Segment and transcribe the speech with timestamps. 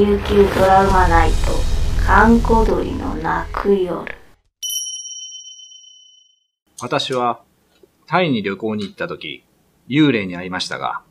[0.00, 1.36] 琉球ドラマナイト
[2.06, 4.02] 閑古鳥の泣く夜
[6.80, 7.42] 私は
[8.06, 9.44] タイに旅行に行った時、
[9.90, 11.02] 幽霊に会いましたが、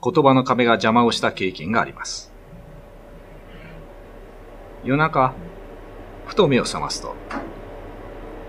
[0.00, 2.32] 言葉の壁が邪魔をした経験があります。
[4.84, 5.34] 夜中、
[6.26, 7.16] ふと目を覚ますと、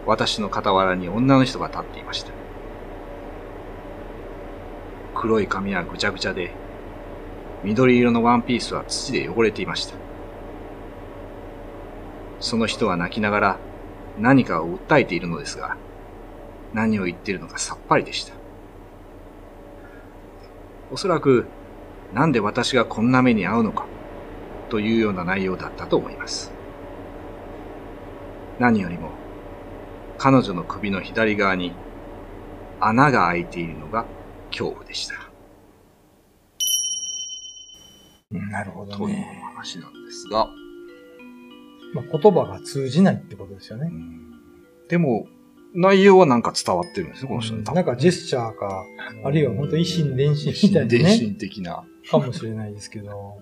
[0.06, 2.32] 私の傍らに女の人が立っていました。
[5.16, 6.59] 黒い髪はぐちゃぐちゃで、
[7.64, 9.96] 緑色のワンピースは土で汚れていました。
[12.40, 13.60] その人は泣きながら
[14.18, 15.78] 何かを訴えているのですが、
[16.74, 18.34] 何を言っているのかさっぱりでした。
[20.92, 21.46] おそらく、
[22.14, 23.86] なんで私がこんな目に遭うのか、
[24.70, 26.52] というような内容だったと思います。
[28.58, 29.12] 何よりも、
[30.18, 31.74] 彼女の首の左側に
[32.80, 34.06] 穴が開いているのが
[34.50, 35.29] 恐怖でした。
[38.32, 39.42] なるほどというね。
[39.56, 40.50] 話なんですが、
[41.96, 43.92] まあ、言葉が通じないってことですよね。
[44.88, 45.28] でも、
[45.74, 47.64] 内容はなんか伝わってるんですよ、この人に。
[47.64, 48.86] なんかジェスチャーか、
[49.24, 51.84] あるいは本当一心伝心みたいな伝ね、心的な。
[52.10, 53.38] かもしれないですけど。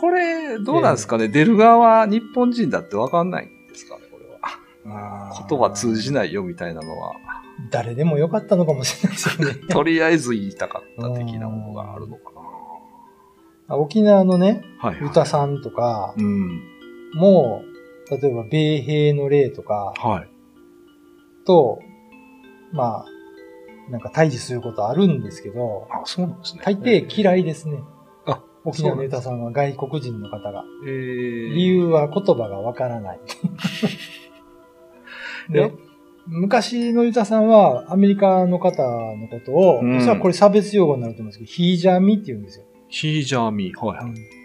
[0.00, 4.24] これ、どうなんですかね、出る側は日本人だってわかんないんですかね、これ
[4.90, 5.46] は。
[5.48, 7.14] 言葉通じないよみたいなのは、
[7.70, 9.54] 誰でもよかったのかもしれないですよね。
[9.68, 12.37] とりあえず言いたかった的なものがあるのか
[13.76, 14.88] 沖縄のね、な。
[14.90, 15.10] はい、はい。
[15.10, 16.62] 歌さんとかうん。
[17.14, 17.62] も、
[18.10, 20.28] 例えば、米兵の霊とかはい。
[21.44, 21.80] と、
[22.72, 26.62] まあ、なんか対峙することあるんですけど、あ、そうなんですね。
[26.64, 27.82] 大抵嫌いですね。
[28.26, 30.64] あ、沖縄の歌さんは外国人の方が。
[30.86, 33.20] えー、理由は言葉がわからない。
[35.50, 35.72] で、
[36.26, 38.82] 昔のユタさんはアメリカの方
[39.16, 42.66] のことを、うんおそらくこれ差別用語になると思うんですけど、ヒージャーミって言うんですよ。
[42.88, 43.86] ヒージャーミー。
[43.86, 44.04] はい。
[44.04, 44.38] はい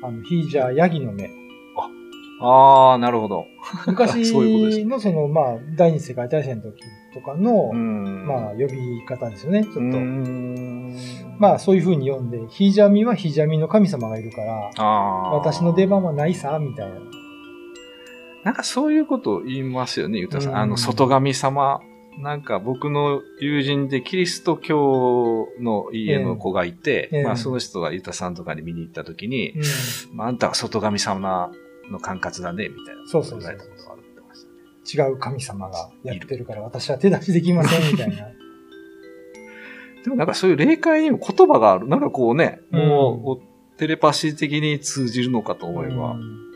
[0.00, 1.28] あの、ヒージャー、ヤギの目。
[2.40, 3.46] あー、なるほど。
[3.86, 6.80] 昔 そういうことですねのその、まあ、第二次世界大戦の時
[7.12, 9.80] とかの、んまあ、呼び方ですよね、ちょっと。
[9.80, 10.94] ん
[11.38, 16.94] まあ、そういう風に読んで、ヒージャーミはヒージャーミの神様がいるから、あー私の出番はないさ、みたいな。
[18.44, 21.80] なんかそういうこと言いますよね、ゆたさんあの、外神様。
[22.18, 31.52] なんか僕の友人でキリスト教の家の子がいて、ええまあその人がゆたさんとかに見に行った時に、うんまああんたは外神様
[31.90, 33.06] の管轄だね、みたいな。
[33.06, 33.58] そうそうそう
[34.90, 38.28] 違う神様がやってるから、私は手出しできません、みたいな。
[40.02, 41.86] でもなんかそういう霊界にも言葉がある。
[41.88, 46.12] なんかこうね、うんもうテレパシー的に通じるのかと思えば。
[46.12, 46.48] うん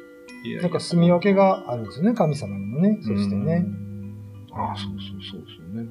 [0.45, 2.99] いやいやなんか住み分けがあるんですよね、神様にもね。
[3.01, 3.69] そしてねう。
[3.69, 3.92] ん
[4.55, 5.89] ああ、そうそうそうですよね。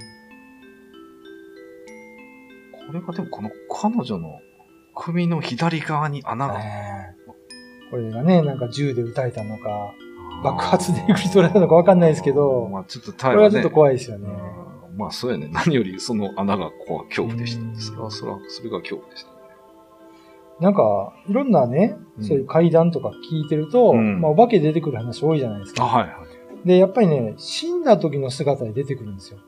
[2.88, 4.40] これがでもこの彼女の
[4.96, 6.60] 首の左側に穴が。
[6.60, 7.22] ねえ
[7.90, 9.94] これがね、なんか銃で撃たれたのか、
[10.44, 13.34] 爆発で撃ち取られたのかわかんないですけどまあちょっとね。
[13.36, 14.28] れはちょっと怖いですよね。
[14.30, 15.50] うんまあそうやね。
[15.52, 19.38] 何よりその穴がこう恐怖でしたうんそれは、それは、それが恐怖でしたね。
[20.60, 25.86] なんか、いろんなね、うんそういう怪談とか聞いてると、うんまあお化け出てくる話多いじゃないですあ、か。
[25.86, 26.16] はいはい。
[26.66, 29.40] で、やっぱりね、死んだ時の姿で出てくるんですよ。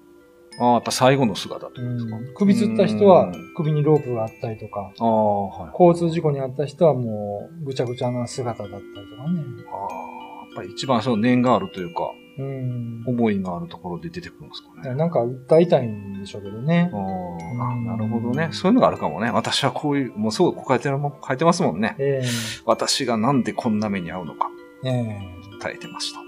[0.60, 2.18] ああ、やっぱ最後の姿ってうことですか？
[2.18, 5.72] ん、首吊った人はうん首にロープがあったりとか、ああ、はい。
[5.84, 9.40] 交通事故に遭った人はもうぐちゃぐちゃな姿だったりとかね。
[9.72, 13.04] ああ、やっぱり一番その念があるというか、うん。
[13.06, 14.96] 思いがあるところで出てくるんですかね。
[14.96, 16.98] なんか訴えたいんでしょうけどねあ。
[16.98, 18.50] あうんなるほどね。
[18.52, 19.30] そういうのがあるかもね。
[19.32, 21.96] 私はこういう、もうすごい書いてるも書いてますもんね。
[22.00, 22.24] え
[22.66, 24.50] 私がなんでこんな目に遭うのか、
[24.84, 26.20] えええ耐えてました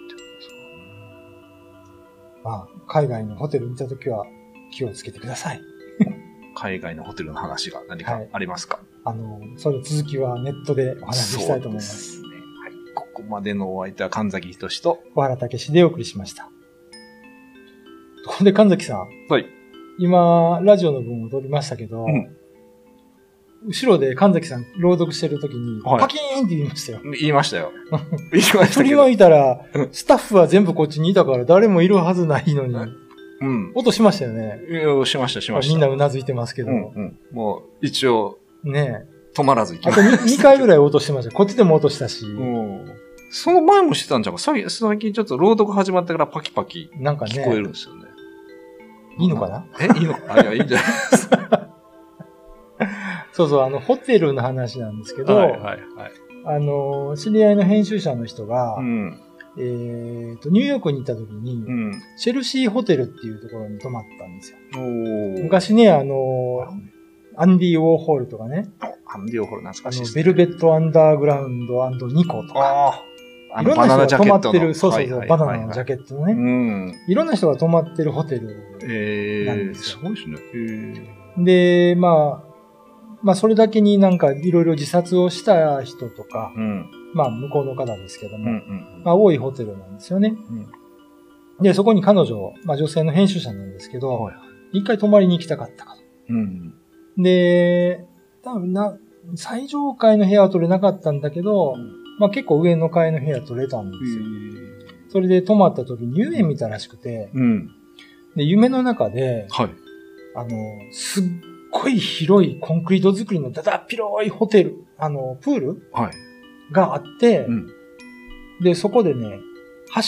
[2.46, 4.24] まあ、海外のホテル見たときは
[4.72, 5.62] 気をつけてください。
[6.56, 11.82] 海外のホテルの話が何かはいありますか、あの、その続きはネットでお話ししたいと思いま。
[11.82, 12.28] そうですね。
[12.28, 12.34] は
[12.70, 12.94] い。
[12.94, 16.44] ここまでのお相手は神崎仁と、小原武史でお送りしました。
[18.24, 19.48] ところで神崎さん、はい。
[19.98, 22.38] 今、ラジオの分を撮りましたけど、うん
[23.68, 27.00] 後ろで神崎さん朗読してるときに、はいパキーンって言いましたよ。
[27.20, 27.72] 言いましたよ。
[28.32, 29.04] 言いました振りけど。
[29.04, 32.76] 向いたらうん、スタッフは全部こっちにいたから誰もいるはずないのに、
[33.42, 33.72] うん。
[33.76, 34.60] 音しましたよね。
[34.70, 35.74] いやしました、しました。
[35.74, 37.18] みんなうなずいてますけど、うん、うん。
[37.32, 40.24] もう、一応、ね止まらず行きあとました。
[40.24, 41.36] 2, 回ぐらい音してました。
[41.36, 42.86] こっちでも音したし、うん。
[43.32, 48.04] その前もしてたんじゃんか最最近ちょっと朗読始まってからパキパキなんか聞こえるんね、ですよね。
[49.20, 49.66] いいのかな？
[49.80, 50.22] え、いいのか？
[50.30, 51.68] あ、いや、いいんじゃないですか。
[53.36, 55.82] そうそう、あの、ホテルの話なんですけど、はい、はい、はい。
[56.46, 59.20] あの、知り合いの編集者の人が、うん。
[59.58, 62.02] えっ、と、ニューヨークに行った時に、うん。
[62.18, 64.58] チェルシーホテルっていうところに泊まったんですよ。
[65.44, 66.66] 昔ね、あの、
[67.36, 68.70] アンディ・ウォーホールとかね、
[69.06, 73.04] アンディ・オーホル懐かしいで、す、ベルベットアンダーグラウンドニコとか。
[73.62, 76.34] いろんな人が泊まってる、のそうそうそう、はいバナナのジャケットのうね。
[76.34, 76.94] ん。
[77.08, 78.80] いろんな人が泊まってるホテル。
[78.84, 80.38] ええなんですよすごいですね。
[81.38, 82.45] えで、まあ、
[83.22, 86.92] まあそれだけになんかいろいろ自殺をした人とかえ、うん。
[87.14, 88.54] まあ向こうの方ですけども、うんう
[89.00, 90.36] んまあ多いホテルなんですよね。
[91.58, 91.64] うん。
[91.64, 94.36] で、そこに彼女、まあ女性の編集者なんですけど、はい
[94.72, 96.02] 一回泊まりに行きたかったかと。
[96.30, 96.74] うん。
[97.18, 98.06] で、
[98.44, 98.98] 多分な、
[99.36, 104.24] 最上階の部屋は取れなかったんだけど、うんまあ結構上の階の部屋取れたんですよ。
[105.10, 107.68] それで泊まった時に夢見たらしくて、うん。
[108.36, 109.70] で、夢の中で、はい。
[110.36, 110.50] あの、
[110.92, 111.24] すっ
[111.82, 115.90] ごい広いコンクリート作りのだだっ広いホテル、あの、プール？
[115.92, 116.74] はい。
[116.74, 117.68] があって、うん。
[118.62, 119.40] で、そこでね、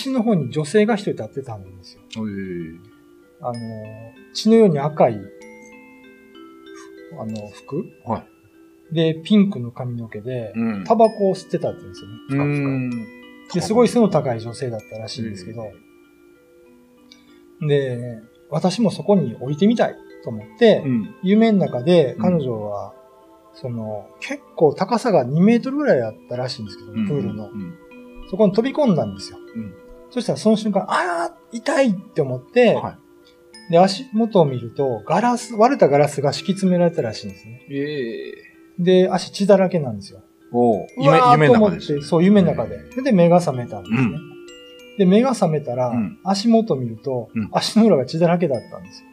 [0.04, 2.02] 橋の方に女性が一人立ってたんですよ。
[2.16, 2.80] ええ
[3.42, 3.54] あの、
[4.34, 5.20] 血のように赤い、
[7.20, 7.84] あの、服？
[8.06, 8.26] は
[8.92, 8.96] い。
[8.96, 12.16] で、ピンクの髪の毛で、うんタバコを吸ってたって言うんですよね。
[12.30, 12.90] うふかふん。
[13.50, 15.72] かで、すごい背の高い女性だったらしいんですけど、
[17.68, 19.96] で、私もそこに降りてみたい
[20.28, 21.16] と思って、うん。
[21.24, 22.94] 夢の中で彼女は、
[23.54, 27.58] その、結構高さが2メートルぐらいあったらしいんですけど、プールのう。
[27.58, 27.78] ん。
[28.30, 29.38] そこに飛び込んだんですよ。
[29.56, 29.74] うん
[30.10, 32.98] そしたらその瞬間、ああ痛いって思って、は
[33.70, 33.72] い。
[33.72, 37.66] で、足元を見ると、ガラス、割れたガラスが敷き詰められたらしいんですね。
[37.70, 38.34] ええ
[38.80, 40.22] で、足血だらけなんですよ。
[40.54, 42.08] お夢、夢のと思って中です。
[42.08, 42.90] そう、夢の中で。
[42.92, 44.00] それで目が覚めたんですね。
[44.00, 44.38] うん
[44.98, 49.08] で、目が覚めたら、うん足元を見ると、うん足の裏が血だらけだったんですよ。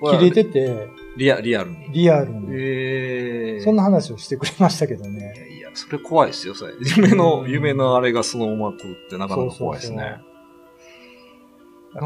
[0.00, 1.88] 切れてて、リア、リアルに。
[1.92, 2.46] リアルに。
[2.50, 5.34] ええそんな話をしてくれましたけどね。
[5.36, 6.74] いやいや、それ怖いですよ、それ。
[6.96, 10.20] 夢の、うん夢のあれがそのまま来るってなかなか怖いですね。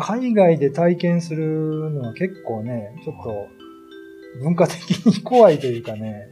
[0.00, 3.48] 海外で体験するのは結構ね、ちょっと
[4.42, 6.28] 文化的に怖いというかね。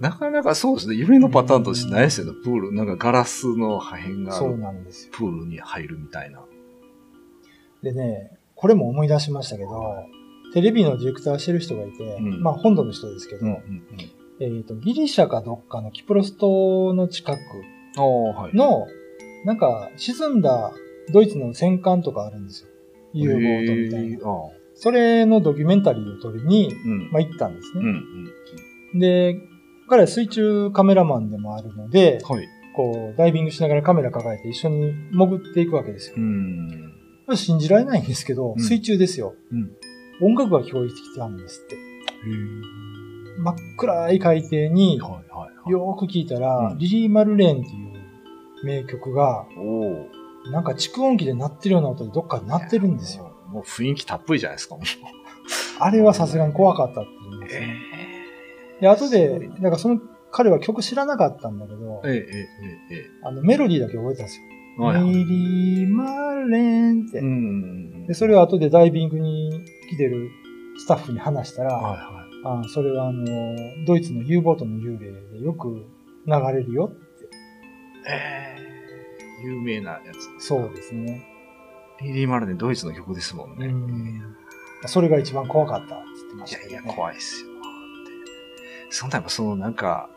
[0.00, 0.96] なかなかそうですね。
[0.96, 2.32] 夢のパターンとしてないですよね。
[2.42, 5.12] プール、なんかガラスの破片があそうるなんですよ。
[5.12, 6.44] プールに入るみたいな。
[7.82, 9.70] でね、これも思い出しましたけど、
[10.52, 13.82] テレビのディレクターしてる人がいて、うんまあ本土の人ですけど、うん
[14.40, 17.40] えっ、と、ギリシャかどっかのキプロス島の近く
[17.96, 18.56] ああ、はい。
[18.56, 18.86] の、
[19.44, 20.72] なんか沈んだ
[21.12, 22.68] ドイツの戦艦とかあるんですよ。
[23.12, 24.18] U ボートみたいな。
[24.74, 27.10] それのドキュメンタリーを撮りに、うん。
[27.12, 27.84] まあ、行ったんですうん。
[27.84, 27.92] う
[28.94, 28.96] ね。
[28.96, 28.98] ん。
[28.98, 29.36] で、
[29.88, 32.48] 彼は水中カメラマンでもあるので、はい。
[32.74, 36.16] こう、ダイビングしながらカメラ抱えて一緒に潜っていくわけですよ
[37.36, 39.34] 信じられないんですけど、うん水中ですよ。
[39.52, 39.70] うん。
[40.22, 41.74] 音楽が聞こえてきたんですって。
[41.74, 41.78] へ
[43.38, 44.98] 真っ暗い海底に。
[44.98, 47.72] よーく聞いたら、うんリリー・マルレーンってい
[48.62, 49.46] う名曲が。
[50.50, 53.32] なんか蓄音機で鳴ってるような音でどっかで鳴ってるんですよ。
[53.48, 54.76] もう雰囲気たっぷりじゃないですか。
[55.78, 57.76] あれはさすがに怖かったって言うんですね。
[58.80, 62.02] で、後で、だからその彼は曲知らなかったんだけど。
[63.24, 64.46] あのメロディーだけ覚えてたんですよ。
[65.04, 67.18] リリー・マルレーンって。
[67.18, 68.06] うん。
[68.06, 69.41] で、それを後でダイビングに
[69.92, 70.30] 来てる
[70.78, 72.64] スタッフに話したら、はいはい。
[72.64, 73.26] あそれはあの、
[73.86, 75.86] ドイツの U ボートの幽霊でよく
[76.26, 77.28] 流れるよって。
[78.08, 78.56] え
[79.42, 80.00] え、有名なや
[80.40, 80.46] つ。
[80.46, 81.22] そうですね。
[82.00, 83.66] リリー・マルネドイツの曲ですもんね。
[83.66, 84.36] うん
[84.86, 87.50] それが一番怖かったって言ってまいやいや、したけどね、怖いっすよ。
[88.90, 90.10] そんなやっぱそのなんか、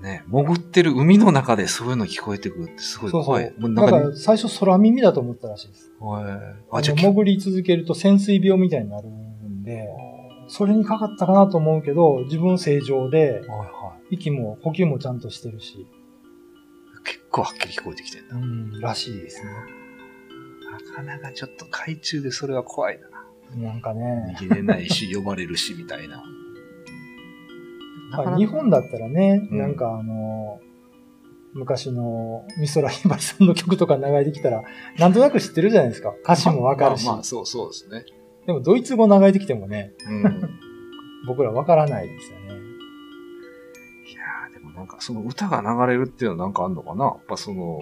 [0.00, 3.44] ね、潜ってる海の中でそういうの聞こえてくるってすごいそうそ怖い。
[3.46, 3.60] う。
[3.60, 5.92] もうなんか、だから最初空耳だと思ったらしいです。
[6.00, 6.24] はい
[6.70, 9.88] ああ、じゃの潜り続けると潜水病みたいになるんで、
[10.48, 13.42] それにかかったかなと思うけど、自分正常で、
[14.10, 15.86] 息も呼吸もちゃんとしてるし、い。
[17.04, 18.36] 結構はっきり聞こえてきてんだ。
[18.36, 19.50] うん、らしいですね。
[20.88, 23.10] なかなかちょっと海中でそれは怖いな。
[23.70, 26.22] なんかね、逃げれないし、呼ばれるし、みたいな。
[28.10, 30.60] まあ日本だったらね、うんなんかあの、
[31.52, 34.62] 昔の美空ひばりさんの曲とか流れてきたら、
[34.98, 36.14] なんとなく知ってるじゃないですか。
[36.22, 37.06] 歌詞もわかるし。
[37.06, 38.04] まあまあ、そうそうですね。
[38.46, 40.50] でもドイツ語流れてきてもね、うん。
[41.26, 42.46] 僕らわからないですよね。
[42.46, 47.04] いやーでもなんかその歌が流れるっていうのはなんかあんのかな？
[47.04, 47.80] やっぱその、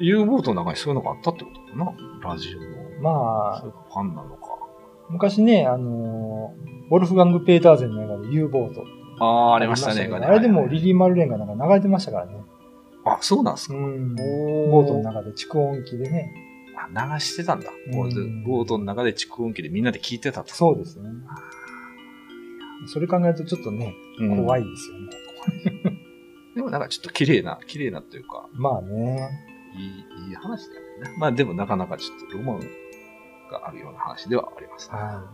[0.00, 2.30] U ボートの中にそういうのがあったってことかな？
[2.30, 2.66] ラジオの。
[3.00, 3.10] ま
[3.56, 4.58] あファンなのか。
[5.10, 6.54] 昔ね、あの、
[6.90, 8.84] ウォルフガング・ペーターゼンの映画で U ボート。
[9.20, 12.42] ああ、ありましたね、あれでもリリリー・マルレンがなんか流れてましたからね。
[13.04, 13.74] あ、そうなんですか。
[13.74, 14.16] うん。
[14.18, 16.34] おボートの中で蓄音機でね。
[16.76, 17.70] あ流してたんだ。
[17.92, 20.54] ボートの中で蓄音機でみんなで聞いてたと。
[20.54, 21.08] そうですね。
[22.86, 25.98] それ考えるとちょっとね、うん怖いですよね。
[26.54, 29.28] でもなんかちょっと綺麗な、綺麗なというか、まあね。
[29.76, 30.80] いい、いい話だよ
[31.12, 31.16] ね。
[31.18, 32.60] まあでもなかなかちょっとロマン
[33.50, 34.90] があるような話ではあります。
[34.90, 35.24] は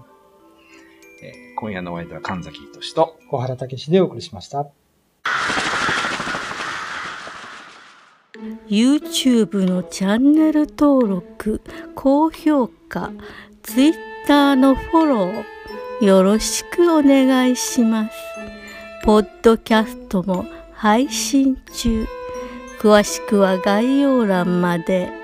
[1.22, 4.68] えー今夜のお相手は神崎俊と、小原武史でお送りしました。
[8.68, 11.60] YouTube のチャンネル登録
[11.94, 13.10] 高評価
[13.62, 18.12] Twitter のフォローよろしくお願いします
[19.04, 22.06] ポッドキャストも配信中
[22.80, 25.23] 詳しくは概要欄まで。